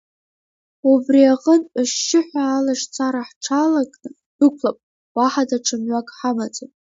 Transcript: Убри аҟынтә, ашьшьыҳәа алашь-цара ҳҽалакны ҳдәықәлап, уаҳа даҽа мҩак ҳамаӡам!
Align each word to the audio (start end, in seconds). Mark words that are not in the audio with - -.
Убри 0.91 1.21
аҟынтә, 1.33 1.73
ашьшьыҳәа 1.81 2.43
алашь-цара 2.57 3.27
ҳҽалакны 3.27 4.09
ҳдәықәлап, 4.25 4.77
уаҳа 5.15 5.43
даҽа 5.49 5.75
мҩак 5.81 6.07
ҳамаӡам! 6.17 6.71